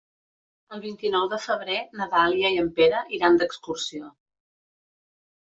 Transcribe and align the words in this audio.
El 0.77 0.79
vint-i-nou 0.85 1.27
de 1.33 1.37
febrer 1.43 1.75
na 1.99 2.07
Dàlia 2.15 2.51
i 2.57 2.59
en 2.63 2.73
Pere 2.81 3.03
iran 3.19 3.39
d'excursió. 3.43 4.11